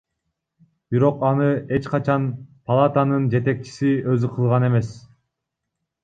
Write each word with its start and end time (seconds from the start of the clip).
Бирок 0.93 1.19
аны 1.27 1.49
эч 1.77 1.89
качан 1.91 2.25
палатанын 2.71 3.27
жетекчиси 3.33 3.91
өзү 4.15 4.31
кылган 4.39 4.65
эмес. 4.71 4.89